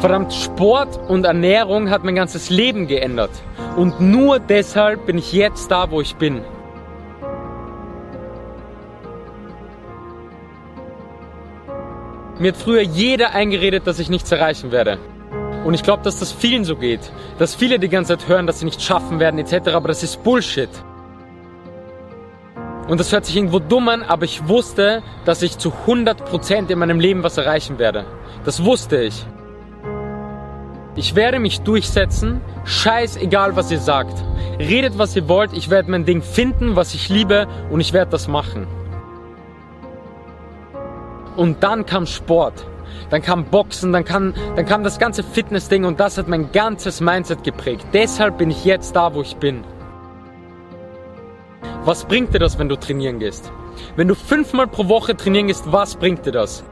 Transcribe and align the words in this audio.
Verdammt, 0.00 0.32
Sport 0.32 1.00
und 1.08 1.24
Ernährung 1.24 1.90
hat 1.90 2.04
mein 2.04 2.14
ganzes 2.14 2.50
Leben 2.50 2.86
geändert. 2.86 3.30
Und 3.76 4.00
nur 4.00 4.38
deshalb 4.38 5.06
bin 5.06 5.18
ich 5.18 5.32
jetzt 5.32 5.72
da, 5.72 5.90
wo 5.90 6.00
ich 6.00 6.14
bin. 6.14 6.42
Mir 12.38 12.52
hat 12.52 12.56
früher 12.56 12.82
jeder 12.82 13.34
eingeredet, 13.34 13.88
dass 13.88 13.98
ich 13.98 14.08
nichts 14.08 14.30
erreichen 14.30 14.70
werde. 14.70 14.98
Und 15.64 15.74
ich 15.74 15.82
glaube, 15.82 16.04
dass 16.04 16.20
das 16.20 16.30
vielen 16.30 16.64
so 16.64 16.76
geht. 16.76 17.10
Dass 17.40 17.56
viele 17.56 17.80
die 17.80 17.88
ganze 17.88 18.16
Zeit 18.16 18.28
hören, 18.28 18.46
dass 18.46 18.60
sie 18.60 18.66
nichts 18.66 18.84
schaffen 18.84 19.18
werden 19.18 19.40
etc. 19.40 19.70
Aber 19.70 19.88
das 19.88 20.04
ist 20.04 20.22
Bullshit. 20.22 20.70
Und 22.86 23.00
das 23.00 23.10
hört 23.10 23.26
sich 23.26 23.36
irgendwo 23.36 23.58
dumm 23.58 23.88
an, 23.88 24.02
aber 24.04 24.24
ich 24.24 24.46
wusste, 24.46 25.02
dass 25.24 25.42
ich 25.42 25.58
zu 25.58 25.72
100% 25.86 26.70
in 26.70 26.78
meinem 26.78 27.00
Leben 27.00 27.24
was 27.24 27.36
erreichen 27.36 27.80
werde. 27.80 28.06
Das 28.44 28.64
wusste 28.64 29.02
ich. 29.02 29.26
Ich 30.98 31.14
werde 31.14 31.38
mich 31.38 31.60
durchsetzen, 31.60 32.40
scheißegal 32.64 33.54
was 33.54 33.70
ihr 33.70 33.78
sagt. 33.78 34.20
Redet 34.58 34.98
was 34.98 35.14
ihr 35.14 35.28
wollt, 35.28 35.52
ich 35.52 35.70
werde 35.70 35.92
mein 35.92 36.04
Ding 36.04 36.22
finden, 36.22 36.74
was 36.74 36.92
ich 36.92 37.08
liebe 37.08 37.46
und 37.70 37.78
ich 37.78 37.92
werde 37.92 38.10
das 38.10 38.26
machen. 38.26 38.66
Und 41.36 41.62
dann 41.62 41.86
kam 41.86 42.04
Sport, 42.04 42.66
dann 43.10 43.22
kam 43.22 43.44
Boxen, 43.44 43.92
dann 43.92 44.04
kam, 44.04 44.34
dann 44.56 44.66
kam 44.66 44.82
das 44.82 44.98
ganze 44.98 45.22
Fitness-Ding 45.22 45.84
und 45.84 46.00
das 46.00 46.18
hat 46.18 46.26
mein 46.26 46.50
ganzes 46.50 47.00
Mindset 47.00 47.44
geprägt. 47.44 47.86
Deshalb 47.92 48.36
bin 48.36 48.50
ich 48.50 48.64
jetzt 48.64 48.96
da, 48.96 49.14
wo 49.14 49.22
ich 49.22 49.36
bin. 49.36 49.62
Was 51.84 52.06
bringt 52.06 52.34
dir 52.34 52.40
das, 52.40 52.58
wenn 52.58 52.68
du 52.68 52.74
trainieren 52.74 53.20
gehst? 53.20 53.52
Wenn 53.94 54.08
du 54.08 54.16
fünfmal 54.16 54.66
pro 54.66 54.88
Woche 54.88 55.16
trainieren 55.16 55.46
gehst, 55.46 55.70
was 55.70 55.94
bringt 55.94 56.26
dir 56.26 56.32
das? 56.32 56.64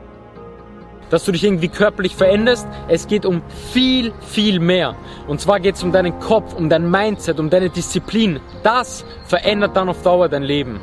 Dass 1.11 1.25
du 1.25 1.33
dich 1.33 1.45
irgendwie 1.45 1.69
körperlich 1.69 2.17
veränderst? 2.17 2.67
Es 2.89 3.07
geht 3.07 3.25
um 3.25 3.43
viel, 3.73 4.13
viel 4.21 4.59
mehr. 4.59 4.97
Und 5.29 5.41
zwar 5.41 5.61
geht 5.61 5.77
es 5.77 5.83
um 5.83 5.93
deinen 5.93 6.19
Kopf, 6.19 6.55
um 6.55 6.69
dein 6.69 6.91
Mindset, 6.91 7.39
um 7.39 7.49
deine 7.49 7.71
Disziplin. 7.71 8.41
Das 8.63 9.05
verändert 9.27 9.77
dann 9.77 9.89
auf 9.89 10.03
Dauer 10.03 10.29
dein 10.29 10.43
Leben. 10.43 10.81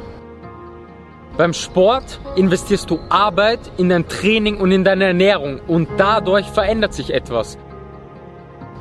Beim 1.36 1.54
Sport 1.54 2.20
investierst 2.36 2.90
du 2.90 3.00
Arbeit 3.10 3.60
in 3.78 3.90
dein 3.90 4.08
Training 4.08 4.58
und 4.58 4.72
in 4.72 4.84
deine 4.84 5.06
Ernährung 5.06 5.60
und 5.68 5.90
dadurch 5.98 6.46
verändert 6.46 6.94
sich 6.94 7.12
etwas. 7.12 7.58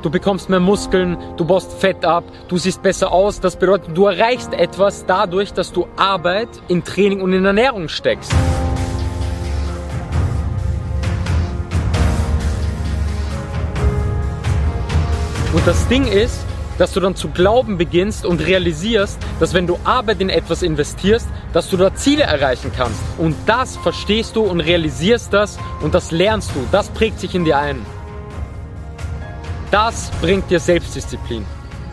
Du 0.03 0.09
bekommst 0.11 0.49
mehr 0.49 0.59
Muskeln, 0.59 1.17
du 1.37 1.45
baust 1.45 1.73
Fett 1.73 2.05
ab, 2.05 2.25
du 2.49 2.57
siehst 2.57 2.83
besser 2.83 3.11
aus. 3.11 3.39
Das 3.39 3.55
bedeutet, 3.55 3.97
du 3.97 4.05
erreichst 4.05 4.53
etwas 4.53 5.05
dadurch, 5.05 5.53
dass 5.53 5.71
du 5.71 5.87
Arbeit 5.95 6.49
in 6.67 6.83
Training 6.83 7.21
und 7.21 7.33
in 7.33 7.45
Ernährung 7.45 7.87
steckst. 7.87 8.33
Und 15.63 15.69
das 15.69 15.87
Ding 15.87 16.05
ist, 16.07 16.41
dass 16.77 16.91
du 16.91 16.99
dann 16.99 17.15
zu 17.15 17.29
glauben 17.29 17.77
beginnst 17.77 18.25
und 18.25 18.45
realisierst, 18.45 19.17
dass 19.39 19.53
wenn 19.53 19.65
du 19.65 19.79
Arbeit 19.85 20.19
in 20.19 20.29
etwas 20.29 20.61
investierst, 20.61 21.29
dass 21.53 21.69
du 21.69 21.77
da 21.77 21.95
Ziele 21.95 22.23
erreichen 22.23 22.69
kannst. 22.75 22.99
Und 23.17 23.33
das 23.45 23.77
verstehst 23.77 24.35
du 24.35 24.41
und 24.41 24.59
realisierst 24.59 25.31
das 25.31 25.57
und 25.79 25.95
das 25.95 26.11
lernst 26.11 26.51
du. 26.53 26.67
Das 26.73 26.89
prägt 26.89 27.21
sich 27.21 27.33
in 27.33 27.45
dir 27.45 27.59
ein. 27.59 27.77
Das 29.71 30.11
bringt 30.19 30.51
dir 30.51 30.59
Selbstdisziplin. 30.59 31.45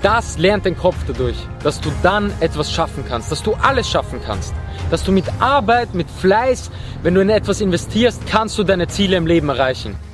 Das 0.03 0.37
lernt 0.37 0.65
den 0.65 0.77
Kopf 0.77 0.97
dadurch, 1.07 1.37
dass 1.63 1.81
du 1.81 1.93
dann 2.03 2.33
etwas 2.41 2.73
schaffen 2.73 3.05
kannst, 3.09 3.31
dass 3.31 3.45
du 3.45 3.55
alles 3.55 3.89
schaffen 3.89 4.19
kannst. 4.27 4.53
Dass 4.91 5.05
du 5.05 5.13
mit 5.13 5.27
Arbeit, 5.39 5.95
mit 5.95 6.11
Fleiß, 6.11 6.73
wenn 7.05 7.15
du 7.15 7.21
in 7.21 7.31
etwas 7.31 7.61
investierst, 7.61 8.27
kannst 8.27 8.59
du 8.59 8.65
deine 8.65 8.89
Ziele 8.89 9.17
im 9.17 9.29
Leben 9.29 9.49
erreichen. 9.49 10.10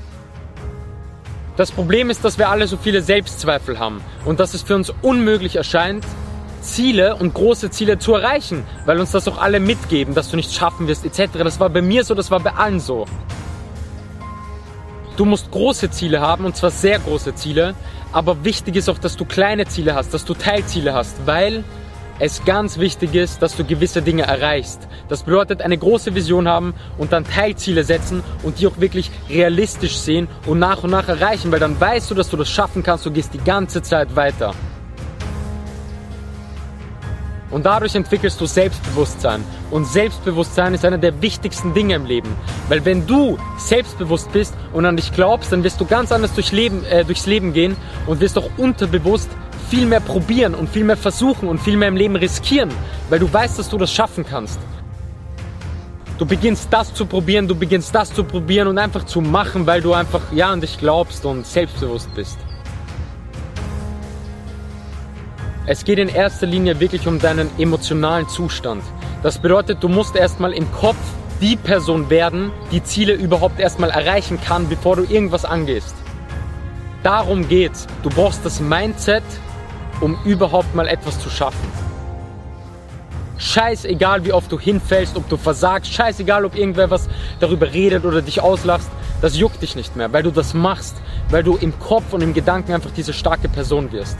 Das 1.56 1.72
Problem 1.72 2.10
ist, 2.10 2.22
dass 2.22 2.36
wir 2.38 2.50
alle 2.50 2.66
so 2.66 2.76
viele 2.76 3.00
Selbstzweifel 3.00 3.78
haben 3.78 4.02
und 4.26 4.40
dass 4.40 4.52
es 4.52 4.62
für 4.62 4.74
uns 4.74 4.92
unmöglich 5.00 5.56
erscheint, 5.56 6.04
Ziele 6.60 7.16
und 7.16 7.32
große 7.32 7.70
Ziele 7.70 7.98
zu 7.98 8.14
erreichen, 8.14 8.64
weil 8.84 9.00
uns 9.00 9.12
das 9.12 9.26
auch 9.26 9.38
alle 9.38 9.58
mitgeben, 9.58 10.14
dass 10.14 10.30
du 10.30 10.36
nichts 10.36 10.54
schaffen 10.54 10.86
wirst 10.86 11.06
etc. 11.06 11.38
Das 11.38 11.58
war 11.58 11.70
bei 11.70 11.80
mir 11.80 12.04
so, 12.04 12.14
das 12.14 12.30
war 12.30 12.40
bei 12.40 12.52
allen 12.52 12.80
so. 12.80 13.06
Du 15.16 15.24
musst 15.24 15.50
große 15.50 15.90
Ziele 15.90 16.20
haben 16.20 16.44
und 16.44 16.56
zwar 16.56 16.70
sehr 16.70 16.98
große 16.98 17.34
Ziele, 17.34 17.74
aber 18.12 18.44
wichtig 18.44 18.76
ist 18.76 18.90
auch, 18.90 18.98
dass 18.98 19.16
du 19.16 19.24
kleine 19.24 19.66
Ziele 19.66 19.94
hast, 19.94 20.12
dass 20.12 20.26
du 20.26 20.34
Teilziele 20.34 20.92
hast, 20.92 21.26
weil 21.26 21.64
es 22.18 22.44
ganz 22.44 22.78
wichtig 22.78 23.14
ist, 23.14 23.42
dass 23.42 23.56
du 23.56 23.64
gewisse 23.64 24.02
Dinge 24.02 24.22
erreichst. 24.22 24.88
Das 25.08 25.22
bedeutet, 25.22 25.62
eine 25.62 25.76
große 25.76 26.14
Vision 26.14 26.48
haben 26.48 26.74
und 26.98 27.12
dann 27.12 27.24
Teilziele 27.24 27.84
setzen 27.84 28.22
und 28.42 28.58
die 28.58 28.66
auch 28.66 28.78
wirklich 28.80 29.10
realistisch 29.28 29.98
sehen 29.98 30.28
und 30.46 30.58
nach 30.58 30.82
und 30.82 30.90
nach 30.90 31.08
erreichen, 31.08 31.52
weil 31.52 31.60
dann 31.60 31.78
weißt 31.78 32.10
du, 32.10 32.14
dass 32.14 32.30
du 32.30 32.36
das 32.36 32.48
schaffen 32.48 32.82
kannst, 32.82 33.04
du 33.04 33.10
gehst 33.10 33.34
die 33.34 33.44
ganze 33.44 33.82
Zeit 33.82 34.16
weiter. 34.16 34.54
Und 37.50 37.64
dadurch 37.64 37.94
entwickelst 37.94 38.40
du 38.40 38.46
Selbstbewusstsein. 38.46 39.44
Und 39.70 39.86
Selbstbewusstsein 39.86 40.74
ist 40.74 40.84
einer 40.84 40.98
der 40.98 41.22
wichtigsten 41.22 41.74
Dinge 41.74 41.94
im 41.94 42.04
Leben. 42.04 42.28
Weil 42.68 42.84
wenn 42.84 43.06
du 43.06 43.38
selbstbewusst 43.56 44.32
bist 44.32 44.54
und 44.72 44.84
an 44.84 44.96
dich 44.96 45.12
glaubst, 45.12 45.52
dann 45.52 45.62
wirst 45.62 45.80
du 45.80 45.86
ganz 45.86 46.10
anders 46.12 46.34
durch 46.34 46.50
Leben, 46.52 46.84
äh, 46.84 47.04
durchs 47.04 47.26
Leben 47.26 47.52
gehen 47.52 47.76
und 48.06 48.20
wirst 48.20 48.36
auch 48.36 48.50
unterbewusst 48.56 49.30
viel 49.68 49.86
mehr 49.86 50.00
probieren 50.00 50.54
und 50.54 50.68
viel 50.68 50.84
mehr 50.84 50.96
versuchen 50.96 51.48
und 51.48 51.58
viel 51.58 51.76
mehr 51.76 51.88
im 51.88 51.96
Leben 51.96 52.16
riskieren, 52.16 52.70
weil 53.08 53.18
du 53.18 53.32
weißt, 53.32 53.58
dass 53.58 53.68
du 53.68 53.78
das 53.78 53.92
schaffen 53.92 54.24
kannst. 54.24 54.58
Du 56.18 56.24
beginnst 56.24 56.68
das 56.70 56.94
zu 56.94 57.04
probieren, 57.04 57.46
du 57.46 57.54
beginnst 57.54 57.94
das 57.94 58.12
zu 58.12 58.24
probieren 58.24 58.68
und 58.68 58.78
einfach 58.78 59.04
zu 59.04 59.20
machen, 59.20 59.66
weil 59.66 59.82
du 59.82 59.92
einfach 59.92 60.32
ja 60.32 60.48
an 60.50 60.60
dich 60.60 60.78
glaubst 60.78 61.26
und 61.26 61.46
selbstbewusst 61.46 62.14
bist. 62.14 62.38
Es 65.66 65.84
geht 65.84 65.98
in 65.98 66.08
erster 66.08 66.46
Linie 66.46 66.78
wirklich 66.78 67.06
um 67.06 67.18
deinen 67.18 67.50
emotionalen 67.58 68.28
Zustand. 68.28 68.82
Das 69.22 69.38
bedeutet, 69.38 69.82
du 69.82 69.88
musst 69.88 70.14
erstmal 70.14 70.52
im 70.52 70.70
Kopf 70.72 70.96
die 71.40 71.56
Person 71.56 72.08
werden, 72.08 72.52
die 72.70 72.82
Ziele 72.82 73.12
überhaupt 73.12 73.60
erstmal 73.60 73.90
erreichen 73.90 74.40
kann, 74.40 74.68
bevor 74.68 74.96
du 74.96 75.02
irgendwas 75.02 75.44
angehst. 75.44 75.94
Darum 77.02 77.46
geht's. 77.48 77.86
Du 78.02 78.08
brauchst 78.08 78.44
das 78.44 78.60
Mindset, 78.60 79.22
um 80.00 80.18
überhaupt 80.24 80.74
mal 80.74 80.88
etwas 80.88 81.18
zu 81.20 81.30
schaffen. 81.30 81.70
Scheißegal, 83.38 84.24
wie 84.24 84.32
oft 84.32 84.50
du 84.50 84.58
hinfällst, 84.58 85.16
ob 85.16 85.28
du 85.28 85.36
versagst, 85.36 85.92
scheißegal, 85.92 86.44
ob 86.44 86.56
irgendwer 86.56 86.90
was 86.90 87.08
darüber 87.38 87.72
redet 87.72 88.04
oder 88.04 88.22
dich 88.22 88.40
auslachst, 88.40 88.88
das 89.20 89.36
juckt 89.36 89.60
dich 89.62 89.76
nicht 89.76 89.94
mehr, 89.96 90.12
weil 90.12 90.22
du 90.22 90.30
das 90.30 90.54
machst, 90.54 90.96
weil 91.30 91.42
du 91.42 91.56
im 91.56 91.78
Kopf 91.78 92.12
und 92.12 92.22
im 92.22 92.32
Gedanken 92.32 92.72
einfach 92.72 92.90
diese 92.90 93.12
starke 93.12 93.48
Person 93.48 93.92
wirst. 93.92 94.16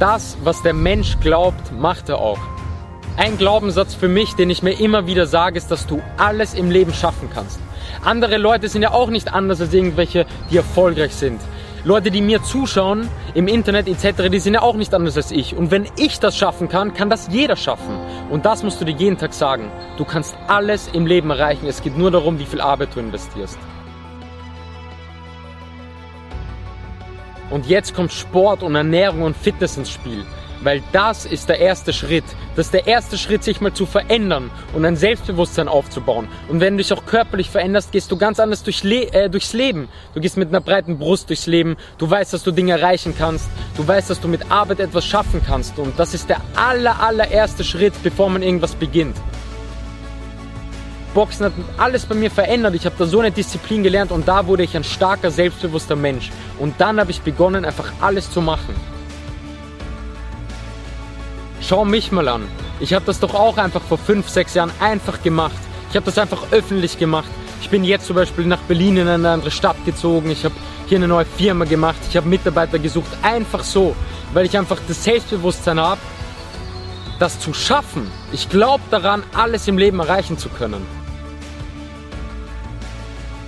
Das, 0.00 0.36
was 0.42 0.62
der 0.62 0.74
Mensch 0.74 1.18
glaubt, 1.20 1.72
macht 1.78 2.08
er 2.08 2.18
auch. 2.18 2.40
Ein 3.16 3.38
Glaubenssatz 3.38 3.94
für 3.94 4.08
mich, 4.08 4.34
den 4.34 4.50
ich 4.50 4.64
mir 4.64 4.72
immer 4.72 5.06
wieder 5.06 5.26
sage, 5.26 5.56
ist, 5.56 5.70
dass 5.70 5.86
du 5.86 6.02
alles 6.16 6.52
im 6.54 6.70
Leben 6.72 6.92
schaffen 6.92 7.30
kannst. 7.32 7.60
Andere 8.04 8.38
Leute 8.38 8.68
sind 8.68 8.82
ja 8.82 8.90
auch 8.90 9.08
nicht 9.08 9.32
anders 9.32 9.60
als 9.60 9.72
irgendwelche, 9.72 10.26
die 10.50 10.56
erfolgreich 10.56 11.14
sind. 11.14 11.40
Leute, 11.86 12.10
die 12.10 12.22
mir 12.22 12.42
zuschauen 12.42 13.10
im 13.34 13.46
Internet 13.46 13.88
etc., 13.88 14.30
die 14.30 14.38
sind 14.38 14.54
ja 14.54 14.62
auch 14.62 14.74
nicht 14.74 14.94
anders 14.94 15.18
als 15.18 15.30
ich. 15.30 15.54
Und 15.54 15.70
wenn 15.70 15.86
ich 15.98 16.18
das 16.18 16.34
schaffen 16.34 16.70
kann, 16.70 16.94
kann 16.94 17.10
das 17.10 17.28
jeder 17.30 17.56
schaffen. 17.56 17.98
Und 18.30 18.46
das 18.46 18.62
musst 18.62 18.80
du 18.80 18.86
dir 18.86 18.92
jeden 18.92 19.18
Tag 19.18 19.34
sagen. 19.34 19.70
Du 19.98 20.06
kannst 20.06 20.34
alles 20.48 20.88
im 20.94 21.06
Leben 21.06 21.28
erreichen. 21.28 21.66
Es 21.66 21.82
geht 21.82 21.98
nur 21.98 22.10
darum, 22.10 22.38
wie 22.38 22.46
viel 22.46 22.62
Arbeit 22.62 22.88
du 22.94 23.00
investierst. 23.00 23.58
Und 27.50 27.66
jetzt 27.66 27.94
kommt 27.94 28.12
Sport 28.12 28.62
und 28.62 28.74
Ernährung 28.74 29.20
und 29.20 29.36
Fitness 29.36 29.76
ins 29.76 29.90
Spiel. 29.90 30.24
Weil 30.64 30.82
das 30.92 31.26
ist 31.26 31.50
der 31.50 31.60
erste 31.60 31.92
Schritt. 31.92 32.24
Das 32.56 32.66
ist 32.66 32.74
der 32.74 32.86
erste 32.86 33.18
Schritt, 33.18 33.44
sich 33.44 33.60
mal 33.60 33.74
zu 33.74 33.84
verändern 33.84 34.50
und 34.72 34.84
ein 34.86 34.96
Selbstbewusstsein 34.96 35.68
aufzubauen. 35.68 36.26
Und 36.48 36.60
wenn 36.60 36.76
du 36.76 36.82
dich 36.82 36.92
auch 36.92 37.04
körperlich 37.04 37.50
veränderst, 37.50 37.92
gehst 37.92 38.10
du 38.10 38.16
ganz 38.16 38.40
anders 38.40 38.62
durch 38.62 38.82
Le 38.82 39.12
äh, 39.12 39.28
durchs 39.28 39.52
Leben. 39.52 39.88
Du 40.14 40.20
gehst 40.20 40.38
mit 40.38 40.48
einer 40.48 40.62
breiten 40.62 40.98
Brust 40.98 41.28
durchs 41.28 41.46
Leben. 41.46 41.76
Du 41.98 42.10
weißt, 42.10 42.32
dass 42.32 42.42
du 42.42 42.50
Dinge 42.50 42.72
erreichen 42.72 43.14
kannst. 43.16 43.50
Du 43.76 43.86
weißt, 43.86 44.08
dass 44.08 44.20
du 44.20 44.26
mit 44.26 44.50
Arbeit 44.50 44.80
etwas 44.80 45.04
schaffen 45.04 45.42
kannst. 45.46 45.78
Und 45.78 45.98
das 45.98 46.14
ist 46.14 46.30
der 46.30 46.40
aller, 46.56 46.98
allererste 46.98 47.62
Schritt, 47.62 47.92
bevor 48.02 48.30
man 48.30 48.42
irgendwas 48.42 48.74
beginnt. 48.74 49.16
Boxen 51.12 51.44
hat 51.44 51.52
alles 51.76 52.06
bei 52.06 52.14
mir 52.14 52.30
verändert. 52.30 52.74
Ich 52.74 52.86
habe 52.86 52.96
da 52.98 53.04
so 53.04 53.20
eine 53.20 53.30
Disziplin 53.30 53.82
gelernt 53.82 54.10
und 54.10 54.26
da 54.26 54.46
wurde 54.46 54.62
ich 54.62 54.74
ein 54.76 54.82
starker, 54.82 55.30
selbstbewusster 55.30 55.94
Mensch. 55.94 56.30
Und 56.58 56.80
dann 56.80 56.98
habe 56.98 57.10
ich 57.10 57.20
begonnen, 57.20 57.66
einfach 57.66 57.92
alles 58.00 58.30
zu 58.30 58.40
machen. 58.40 58.74
Schau 61.66 61.86
mich 61.86 62.12
mal 62.12 62.28
an. 62.28 62.46
Ich 62.78 62.92
habe 62.92 63.06
das 63.06 63.20
doch 63.20 63.34
auch 63.34 63.56
einfach 63.56 63.80
vor 63.80 63.96
fünf, 63.96 64.28
sechs 64.28 64.52
Jahren 64.52 64.70
einfach 64.80 65.22
gemacht. 65.22 65.56
Ich 65.88 65.96
habe 65.96 66.04
das 66.04 66.18
einfach 66.18 66.42
öffentlich 66.50 66.98
gemacht. 66.98 67.28
Ich 67.62 67.70
bin 67.70 67.84
jetzt 67.84 68.06
zum 68.06 68.16
Beispiel 68.16 68.44
nach 68.44 68.60
Berlin 68.62 68.98
in 68.98 69.08
eine 69.08 69.30
andere 69.30 69.50
Stadt 69.50 69.82
gezogen. 69.86 70.30
Ich 70.30 70.44
habe 70.44 70.54
hier 70.86 70.98
eine 70.98 71.08
neue 71.08 71.24
Firma 71.24 71.64
gemacht. 71.64 71.96
Ich 72.10 72.18
habe 72.18 72.28
Mitarbeiter 72.28 72.78
gesucht. 72.78 73.10
Einfach 73.22 73.64
so, 73.64 73.96
weil 74.34 74.44
ich 74.44 74.58
einfach 74.58 74.78
das 74.86 75.04
Selbstbewusstsein 75.04 75.80
habe, 75.80 76.00
das 77.18 77.40
zu 77.40 77.54
schaffen. 77.54 78.10
Ich 78.32 78.50
glaube 78.50 78.82
daran, 78.90 79.22
alles 79.32 79.66
im 79.66 79.78
Leben 79.78 80.00
erreichen 80.00 80.36
zu 80.36 80.50
können. 80.50 80.84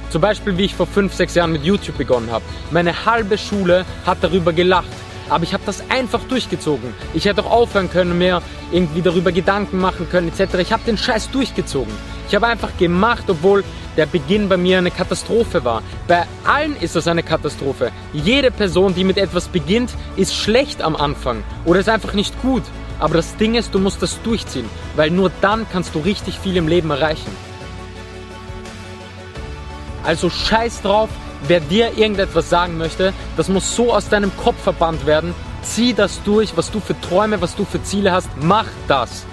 Zum 0.08 0.22
Beispiel, 0.22 0.56
wie 0.56 0.64
ich 0.64 0.74
vor 0.74 0.86
5, 0.86 1.12
6 1.12 1.34
Jahren 1.34 1.52
mit 1.52 1.64
YouTube 1.64 1.98
begonnen 1.98 2.30
habe. 2.30 2.44
Meine 2.70 3.04
halbe 3.04 3.36
Schule 3.36 3.84
hat 4.06 4.18
darüber 4.22 4.54
gelacht. 4.54 4.86
Aber 5.28 5.44
ich 5.44 5.52
habe 5.52 5.62
das 5.67 5.82
einfach 5.90 6.23
durchgezogen. 6.25 6.94
Ich 7.14 7.25
hätte 7.25 7.44
auch 7.44 7.50
aufhören 7.50 7.90
können, 7.90 8.17
mir 8.19 8.43
irgendwie 8.73 9.02
darüber 9.02 9.32
Gedanken 9.32 9.78
machen 9.78 10.08
können, 10.08 10.28
etc. 10.28 10.55
Ich 10.61 10.73
habe 10.73 10.82
den 10.87 10.96
Scheiß 10.96 11.31
durchgezogen. 11.31 11.93
Ich 12.28 12.34
habe 12.34 12.46
einfach 12.46 12.76
gemacht, 12.76 13.25
obwohl 13.28 13.64
der 13.96 14.06
Beginn 14.06 14.49
bei 14.49 14.56
mir 14.56 14.78
eine 14.78 14.90
Katastrophe 14.90 15.64
war. 15.64 15.82
Bei 16.06 16.25
allen 16.44 16.76
ist 16.76 16.96
das 16.96 17.08
eine 17.08 17.23
Katastrophe. 17.23 17.93
Jede 18.12 18.50
Person, 18.50 18.94
die 18.94 19.05
mit 19.05 19.17
etwas 19.17 19.49
beginnt, 19.49 19.90
ist 20.17 20.34
schlecht 20.34 20.82
am 20.82 20.96
Anfang 20.96 21.43
oder 21.64 21.81
ist 21.81 21.88
einfach 21.88 22.12
nicht 22.12 22.40
gut. 22.43 22.62
Aber 22.99 23.14
das 23.14 23.37
Ding 23.37 23.55
ist, 23.55 23.75
du 23.75 23.78
musst 23.78 24.02
das 24.02 24.20
durchziehen, 24.23 24.69
weil 24.96 25.11
nur 25.11 25.31
dann 25.40 25.67
kannst 25.70 25.94
du 25.94 25.99
richtig 26.00 26.38
viel 26.38 26.56
im 26.56 26.69
Leben 26.69 26.90
erreichen. 26.90 27.31
Also 30.02 30.31
scheiß 30.31 30.82
drauf, 30.82 31.11
wer 31.48 31.60
dir 31.60 31.96
irgendetwas 31.96 32.50
sagen 32.50 32.76
möchte, 32.78 33.12
das 33.37 33.48
muss 33.48 33.75
so 33.75 33.93
aus 33.93 34.08
deinem 34.08 34.37
Kopf 34.37 34.60
verbannt 34.62 35.06
werden. 35.06 35.34
Zieh 35.62 35.94
das 35.94 36.22
durch, 36.22 36.56
was 36.56 36.70
du 36.70 36.81
für 36.81 37.00
Träume, 37.00 37.40
was 37.40 37.56
du 37.56 37.64
für 37.64 37.82
Ziele 37.82 38.12
hast, 38.12 38.28
mach 38.40 38.66
das. 38.88 39.25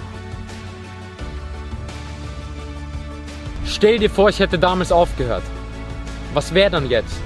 Stell 3.66 3.98
dir 3.98 4.10
vor, 4.10 4.28
ich 4.28 4.40
hätte 4.40 4.58
damals 4.58 4.92
aufgehört. 4.92 5.42
Was 6.32 6.54
wäre 6.54 6.70
dann 6.70 6.88
jetzt? 6.88 7.16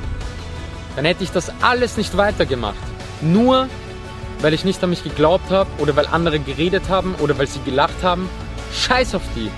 Dann 0.96 1.04
hätte 1.04 1.24
ich 1.24 1.30
das 1.30 1.52
alles 1.62 1.96
nicht 1.96 2.16
weitergemacht. 2.16 2.76
Nur 3.20 3.68
weil 4.40 4.54
ich 4.54 4.64
nicht 4.64 4.82
an 4.84 4.90
mich 4.90 5.02
geglaubt 5.02 5.50
habe 5.50 5.68
oder 5.78 5.96
weil 5.96 6.06
andere 6.06 6.38
geredet 6.38 6.88
haben 6.88 7.14
oder 7.16 7.38
weil 7.38 7.46
sie 7.46 7.60
gelacht 7.60 8.02
haben. 8.02 8.28
Scheiß 8.72 9.14
auf 9.14 9.22
die. 9.34 9.50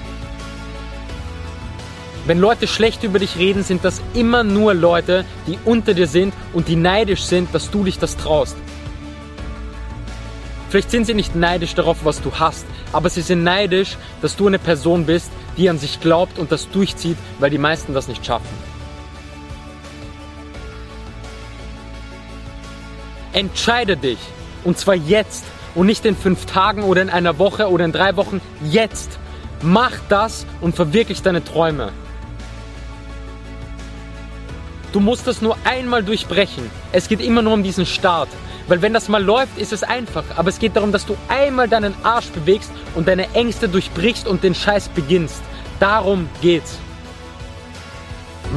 Wenn 2.27 2.39
Leute 2.39 2.67
schlecht 2.67 3.03
über 3.03 3.19
dich 3.19 3.37
reden, 3.39 3.63
sind 3.63 3.85
das 3.85 4.03
immer 4.15 4.45
nur 4.45 4.75
Leute, 4.75 5.25
die 5.47 5.59
unter 5.65 5.95
dir 5.95 6.07
sind 6.07 6.35
und 6.53 6.69
die 6.69 6.77
neidisch 6.77 7.23
sind, 7.23 7.55
dass 7.55 7.71
du 7.71 7.85
dich 7.85 7.99
das 7.99 8.17
traust. 8.17 8.57
Vielleicht 10.69 10.91
sind 10.91 11.07
sie 11.07 11.15
nicht 11.15 11.35
neidisch 11.35 11.75
darauf, 11.75 12.05
was 12.05 12.23
du 12.23 12.31
hast, 12.39 12.65
aber 12.93 13.11
sie 13.11 13.23
sind 13.23 13.43
neidisch, 13.43 13.97
dass 14.23 14.37
du 14.37 14.47
eine 14.47 14.59
Person 14.59 15.07
bist, 15.07 15.31
die 15.57 15.69
an 15.69 15.79
sich 15.79 16.01
glaubt 16.01 16.39
und 16.39 16.53
das 16.53 16.71
durchzieht, 16.71 17.17
weil 17.41 17.51
die 17.51 17.59
meisten 17.59 17.95
das 17.95 18.07
nicht 18.07 18.25
schaffen. 18.25 18.47
Entscheide 23.33 23.97
dich. 23.97 24.19
Und 24.65 24.79
zwar 24.79 24.95
jetzt. 24.95 25.45
Und 25.75 25.87
nicht 25.87 26.05
in 26.05 26.17
fünf 26.17 26.47
Tagen 26.47 26.83
oder 26.83 27.01
in 27.01 27.11
einer 27.11 27.39
Woche 27.39 27.71
oder 27.71 27.85
in 27.85 27.93
drei 27.93 28.17
Wochen. 28.17 28.41
Jetzt. 28.65 29.19
Mach 29.63 29.93
das 30.09 30.47
und 30.61 30.75
verwirklich 30.75 31.23
deine 31.23 31.45
Träume. 31.45 31.93
Du 34.93 34.99
musst 34.99 35.27
das 35.27 35.41
nur 35.41 35.57
einmal 35.65 36.03
durchbrechen. 36.03 36.69
Es 36.91 37.09
geht 37.09 37.21
immer 37.21 37.43
nur 37.43 37.53
um 37.53 37.63
diesen 37.63 37.87
Start. 37.87 38.29
Weil 38.67 38.83
wenn 38.83 38.93
das 38.93 39.09
mal 39.09 39.23
läuft, 39.23 39.57
ist 39.59 39.73
es 39.73 39.83
einfach. 39.83 40.25
Aber 40.37 40.49
es 40.49 40.59
geht 40.59 40.77
darum, 40.77 40.93
dass 40.93 41.07
du 41.07 41.17
einmal 41.29 41.69
deinen 41.69 41.95
Arsch 42.03 42.29
bewegst 42.29 42.71
und 42.95 43.07
deine 43.07 43.33
Ängste 43.35 43.69
durchbrichst 43.69 44.27
und 44.27 44.43
den 44.43 44.55
Scheiß 44.55 44.89
beginnst. 44.89 45.43
Darum 45.79 46.29
geht's. 46.41 46.79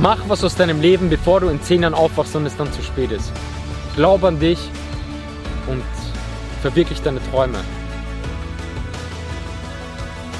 Mach 0.02 0.18
was 0.28 0.44
aus 0.44 0.56
deinem 0.56 0.82
Leben, 0.82 1.10
bevor 1.10 1.40
du 1.40 1.50
in 1.50 1.62
zehn 1.62 1.84
Jahren 1.84 1.94
aufwachst 1.94 2.36
und 2.36 2.48
es 2.48 2.58
dann 2.58 2.72
zu 2.74 2.82
spät 2.82 3.12
ist. 3.12 3.32
Glaub 3.96 4.24
an 4.24 4.40
dich 4.40 4.58
und 5.68 5.84
verwirklich 6.62 7.02
deine 7.02 7.20
Träume. 7.30 7.60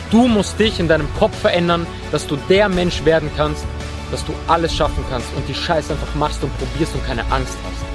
Du 0.10 0.28
musst 0.28 0.60
dich 0.60 0.80
in 0.80 0.88
deinem 0.88 1.08
Kopf 1.18 1.38
verändern, 1.38 1.86
dass 2.12 2.26
du 2.26 2.36
der 2.50 2.70
Mensch 2.70 3.06
werden 3.06 3.30
kannst, 3.36 3.66
dass 4.14 4.24
du 4.26 4.34
alles 4.48 4.76
schaffen 4.76 5.04
kannst 5.10 5.28
und 5.36 5.48
die 5.50 5.56
Scheiße 5.56 5.92
einfach 5.92 6.14
machst 6.16 6.44
und 6.44 6.56
probierst 6.60 6.94
und 6.94 7.06
keine 7.06 7.24
Angst 7.32 7.58
hast. 7.66 7.93